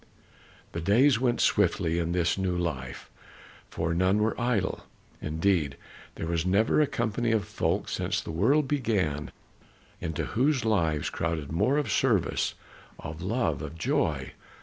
[0.71, 3.07] The days went swiftly in this new life,
[3.69, 4.85] for none were idle.
[5.21, 5.77] Indeed,
[6.15, 9.29] there was never a company of folk since the world began
[9.99, 12.55] into whose lives crowded more of service,
[12.97, 14.31] of love, of joy.